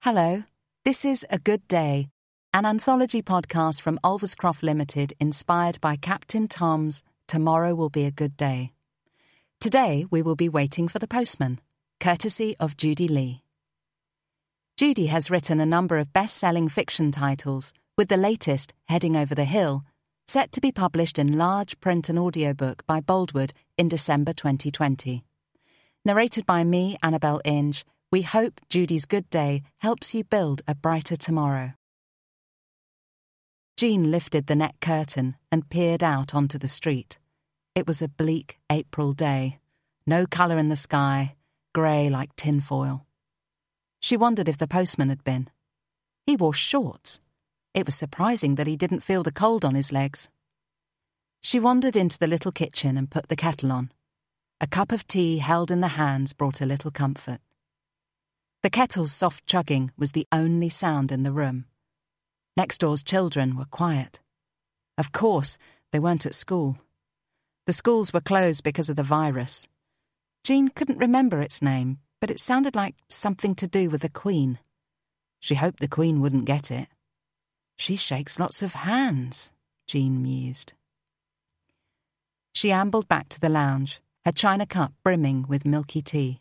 Hello, 0.00 0.44
this 0.84 1.04
is 1.04 1.26
A 1.30 1.38
Good 1.38 1.66
Day, 1.66 2.08
an 2.54 2.64
anthology 2.64 3.22
podcast 3.22 3.80
from 3.80 3.98
Ulverscroft 4.04 4.62
Limited 4.62 5.12
inspired 5.18 5.80
by 5.80 5.96
Captain 5.96 6.46
Tom's 6.46 7.02
Tomorrow 7.26 7.74
Will 7.74 7.90
Be 7.90 8.04
a 8.04 8.12
Good 8.12 8.36
Day. 8.36 8.72
Today 9.58 10.06
we 10.08 10.22
will 10.22 10.36
be 10.36 10.48
waiting 10.48 10.86
for 10.86 11.00
the 11.00 11.08
postman, 11.08 11.58
courtesy 11.98 12.54
of 12.60 12.76
Judy 12.76 13.08
Leigh. 13.08 13.42
Judy 14.76 15.06
has 15.06 15.28
written 15.28 15.58
a 15.58 15.66
number 15.66 15.98
of 15.98 16.12
best 16.12 16.36
selling 16.36 16.68
fiction 16.68 17.10
titles, 17.10 17.72
with 17.98 18.08
the 18.08 18.16
latest, 18.16 18.74
Heading 18.86 19.16
Over 19.16 19.34
the 19.34 19.44
Hill, 19.44 19.82
set 20.28 20.52
to 20.52 20.60
be 20.60 20.70
published 20.70 21.18
in 21.18 21.36
large 21.36 21.80
print 21.80 22.08
and 22.08 22.18
audiobook 22.18 22.86
by 22.86 23.00
Boldwood 23.00 23.52
in 23.76 23.88
December 23.88 24.32
2020. 24.32 25.24
Narrated 26.04 26.46
by 26.46 26.62
me, 26.62 26.96
Annabel 27.02 27.40
Inge, 27.44 27.84
we 28.12 28.22
hope 28.22 28.60
Judy's 28.68 29.04
good 29.04 29.28
day 29.30 29.62
helps 29.78 30.14
you 30.14 30.22
build 30.22 30.62
a 30.68 30.74
brighter 30.74 31.16
tomorrow. 31.16 31.74
Jean 33.76 34.10
lifted 34.10 34.46
the 34.46 34.56
net 34.56 34.76
curtain 34.80 35.36
and 35.50 35.68
peered 35.68 36.02
out 36.02 36.34
onto 36.34 36.56
the 36.56 36.68
street. 36.68 37.18
It 37.74 37.86
was 37.86 38.00
a 38.00 38.08
bleak 38.08 38.58
April 38.70 39.12
day. 39.12 39.58
No 40.06 40.24
colour 40.24 40.56
in 40.56 40.68
the 40.68 40.76
sky, 40.76 41.34
grey 41.74 42.08
like 42.08 42.34
tinfoil. 42.36 43.04
She 44.00 44.16
wondered 44.16 44.48
if 44.48 44.56
the 44.56 44.68
postman 44.68 45.08
had 45.08 45.24
been. 45.24 45.50
He 46.24 46.36
wore 46.36 46.54
shorts. 46.54 47.20
It 47.74 47.84
was 47.84 47.96
surprising 47.96 48.54
that 48.54 48.66
he 48.66 48.76
didn't 48.76 49.00
feel 49.00 49.22
the 49.22 49.32
cold 49.32 49.64
on 49.64 49.74
his 49.74 49.92
legs. 49.92 50.28
She 51.42 51.60
wandered 51.60 51.96
into 51.96 52.18
the 52.18 52.26
little 52.26 52.52
kitchen 52.52 52.96
and 52.96 53.10
put 53.10 53.28
the 53.28 53.36
kettle 53.36 53.72
on. 53.72 53.92
A 54.60 54.66
cup 54.66 54.90
of 54.90 55.06
tea 55.06 55.38
held 55.38 55.70
in 55.70 55.80
the 55.80 55.88
hands 55.88 56.32
brought 56.32 56.60
a 56.60 56.66
little 56.66 56.90
comfort. 56.90 57.40
The 58.62 58.70
kettle's 58.70 59.12
soft 59.12 59.46
chugging 59.46 59.90
was 59.96 60.12
the 60.12 60.26
only 60.32 60.68
sound 60.68 61.12
in 61.12 61.22
the 61.22 61.32
room. 61.32 61.66
Next 62.56 62.78
door's 62.78 63.02
children 63.02 63.56
were 63.56 63.66
quiet. 63.66 64.20
Of 64.98 65.12
course, 65.12 65.58
they 65.92 65.98
weren't 65.98 66.26
at 66.26 66.34
school. 66.34 66.78
The 67.66 67.72
schools 67.72 68.12
were 68.12 68.20
closed 68.20 68.64
because 68.64 68.88
of 68.88 68.96
the 68.96 69.02
virus. 69.02 69.68
Jean 70.44 70.68
couldn't 70.68 70.98
remember 70.98 71.40
its 71.40 71.60
name, 71.60 71.98
but 72.20 72.30
it 72.30 72.40
sounded 72.40 72.74
like 72.74 72.94
something 73.08 73.54
to 73.56 73.66
do 73.66 73.90
with 73.90 74.02
the 74.02 74.08
Queen. 74.08 74.58
She 75.40 75.54
hoped 75.54 75.80
the 75.80 75.88
Queen 75.88 76.20
wouldn't 76.20 76.44
get 76.44 76.70
it. 76.70 76.88
She 77.76 77.96
shakes 77.96 78.38
lots 78.38 78.62
of 78.62 78.72
hands, 78.72 79.52
Jean 79.86 80.22
mused. 80.22 80.72
She 82.54 82.72
ambled 82.72 83.06
back 83.06 83.28
to 83.30 83.40
the 83.40 83.50
lounge, 83.50 84.00
her 84.24 84.32
china 84.32 84.64
cup 84.66 84.92
brimming 85.04 85.44
with 85.46 85.66
milky 85.66 86.00
tea. 86.00 86.40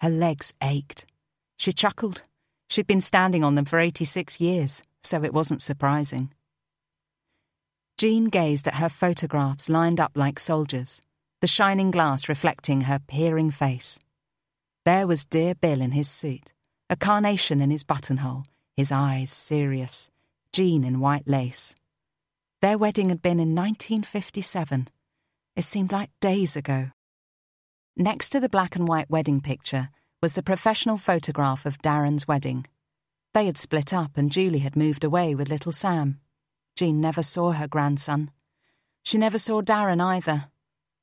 Her 0.00 0.08
legs 0.08 0.54
ached. 0.62 1.04
She 1.62 1.72
chuckled. 1.72 2.24
She'd 2.68 2.88
been 2.88 3.00
standing 3.00 3.44
on 3.44 3.54
them 3.54 3.66
for 3.66 3.78
86 3.78 4.40
years, 4.40 4.82
so 5.04 5.22
it 5.22 5.32
wasn't 5.32 5.62
surprising. 5.62 6.32
Jean 7.96 8.24
gazed 8.24 8.66
at 8.66 8.80
her 8.82 8.88
photographs 8.88 9.68
lined 9.68 10.00
up 10.00 10.10
like 10.16 10.40
soldiers, 10.40 11.00
the 11.40 11.46
shining 11.46 11.92
glass 11.92 12.28
reflecting 12.28 12.80
her 12.80 12.98
peering 12.98 13.52
face. 13.52 14.00
There 14.84 15.06
was 15.06 15.24
dear 15.24 15.54
Bill 15.54 15.80
in 15.80 15.92
his 15.92 16.10
suit, 16.10 16.52
a 16.90 16.96
carnation 16.96 17.60
in 17.60 17.70
his 17.70 17.84
buttonhole, 17.84 18.42
his 18.74 18.90
eyes 18.90 19.30
serious, 19.30 20.10
Jean 20.52 20.82
in 20.82 20.98
white 20.98 21.28
lace. 21.28 21.76
Their 22.60 22.76
wedding 22.76 23.08
had 23.10 23.22
been 23.22 23.38
in 23.38 23.54
1957. 23.54 24.88
It 25.54 25.62
seemed 25.62 25.92
like 25.92 26.10
days 26.20 26.56
ago. 26.56 26.90
Next 27.96 28.30
to 28.30 28.40
the 28.40 28.48
black 28.48 28.74
and 28.74 28.88
white 28.88 29.08
wedding 29.08 29.40
picture, 29.40 29.90
was 30.22 30.34
the 30.34 30.42
professional 30.42 30.96
photograph 30.96 31.66
of 31.66 31.82
Darren's 31.82 32.28
wedding. 32.28 32.64
They 33.34 33.46
had 33.46 33.58
split 33.58 33.92
up 33.92 34.16
and 34.16 34.30
Julie 34.30 34.60
had 34.60 34.76
moved 34.76 35.02
away 35.02 35.34
with 35.34 35.50
little 35.50 35.72
Sam. 35.72 36.20
Jean 36.76 37.00
never 37.00 37.24
saw 37.24 37.50
her 37.50 37.66
grandson. 37.66 38.30
She 39.02 39.18
never 39.18 39.36
saw 39.36 39.62
Darren 39.62 40.00
either, 40.00 40.46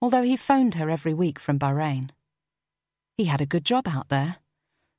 although 0.01 0.21
he 0.23 0.37
phoned 0.37 0.75
her 0.75 0.89
every 0.89 1.13
week 1.13 1.37
from 1.37 1.59
Bahrain. 1.59 2.11
He 3.17 3.25
had 3.25 3.41
a 3.41 3.45
good 3.45 3.65
job 3.65 3.89
out 3.89 4.07
there, 4.07 4.37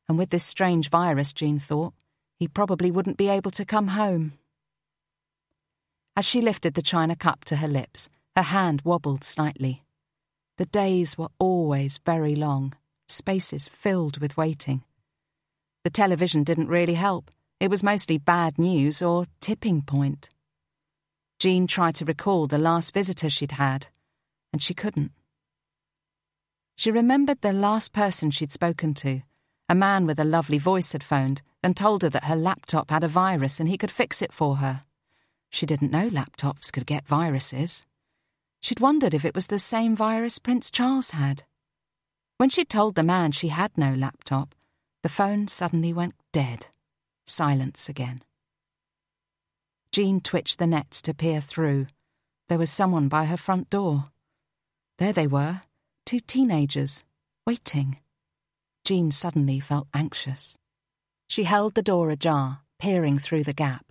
and 0.06 0.18
with 0.18 0.28
this 0.28 0.44
strange 0.44 0.90
virus, 0.90 1.32
Jean 1.32 1.58
thought, 1.58 1.94
he 2.38 2.46
probably 2.46 2.90
wouldn't 2.90 3.16
be 3.16 3.30
able 3.30 3.50
to 3.52 3.64
come 3.64 3.88
home. 3.88 4.34
As 6.14 6.26
she 6.26 6.42
lifted 6.42 6.74
the 6.74 6.82
china 6.82 7.16
cup 7.16 7.46
to 7.46 7.56
her 7.56 7.68
lips, 7.68 8.10
her 8.36 8.42
hand 8.42 8.82
wobbled 8.84 9.24
slightly. 9.24 9.82
The 10.58 10.66
days 10.66 11.16
were 11.16 11.30
always 11.38 11.96
very 12.04 12.34
long 12.34 12.74
spaces 13.10 13.68
filled 13.68 14.20
with 14.20 14.36
waiting. 14.36 14.82
The 15.84 15.90
television 15.90 16.44
didn't 16.44 16.68
really 16.68 16.94
help. 16.94 17.30
It 17.58 17.70
was 17.70 17.82
mostly 17.82 18.18
bad 18.18 18.58
news 18.58 19.02
or 19.02 19.26
tipping 19.40 19.82
point. 19.82 20.28
Jean 21.38 21.66
tried 21.66 21.94
to 21.96 22.04
recall 22.04 22.46
the 22.46 22.58
last 22.58 22.92
visitor 22.92 23.30
she'd 23.30 23.52
had, 23.52 23.88
and 24.52 24.60
she 24.62 24.74
couldn't. 24.74 25.12
She 26.76 26.90
remembered 26.90 27.40
the 27.40 27.52
last 27.52 27.92
person 27.92 28.30
she'd 28.30 28.52
spoken 28.52 28.94
to. 28.94 29.22
A 29.68 29.74
man 29.74 30.06
with 30.06 30.18
a 30.18 30.24
lovely 30.24 30.58
voice 30.58 30.92
had 30.92 31.04
phoned 31.04 31.42
and 31.62 31.76
told 31.76 32.02
her 32.02 32.08
that 32.08 32.24
her 32.24 32.36
laptop 32.36 32.90
had 32.90 33.04
a 33.04 33.08
virus 33.08 33.60
and 33.60 33.68
he 33.68 33.78
could 33.78 33.90
fix 33.90 34.22
it 34.22 34.32
for 34.32 34.56
her. 34.56 34.80
She 35.50 35.66
didn't 35.66 35.92
know 35.92 36.08
laptops 36.08 36.72
could 36.72 36.86
get 36.86 37.06
viruses. 37.06 37.82
She'd 38.60 38.80
wondered 38.80 39.14
if 39.14 39.24
it 39.24 39.34
was 39.34 39.46
the 39.46 39.58
same 39.58 39.96
virus 39.96 40.38
Prince 40.38 40.70
Charles 40.70 41.10
had. 41.10 41.42
When 42.40 42.48
she 42.48 42.64
told 42.64 42.94
the 42.94 43.02
man 43.02 43.32
she 43.32 43.48
had 43.48 43.76
no 43.76 43.92
laptop, 43.92 44.54
the 45.02 45.10
phone 45.10 45.46
suddenly 45.46 45.92
went 45.92 46.14
dead. 46.32 46.68
Silence 47.26 47.86
again. 47.86 48.20
Jean 49.92 50.22
twitched 50.22 50.58
the 50.58 50.66
nets 50.66 51.02
to 51.02 51.12
peer 51.12 51.42
through. 51.42 51.88
There 52.48 52.56
was 52.56 52.70
someone 52.70 53.08
by 53.08 53.26
her 53.26 53.36
front 53.36 53.68
door. 53.68 54.04
There 54.96 55.12
they 55.12 55.26
were, 55.26 55.60
two 56.06 56.20
teenagers, 56.20 57.04
waiting. 57.46 58.00
Jean 58.86 59.10
suddenly 59.10 59.60
felt 59.60 59.88
anxious. 59.92 60.56
She 61.28 61.44
held 61.44 61.74
the 61.74 61.82
door 61.82 62.08
ajar, 62.08 62.62
peering 62.78 63.18
through 63.18 63.44
the 63.44 63.52
gap. 63.52 63.84